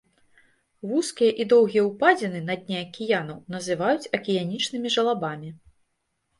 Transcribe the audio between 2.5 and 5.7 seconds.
дне акіянаў называюць акіянічнымі жалабамі.